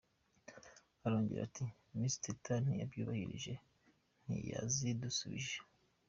[1.05, 1.65] Arongera ati
[1.97, 3.53] “Miss Teta ntiyabyubahirije,
[4.23, 5.57] ntiyazidusubije.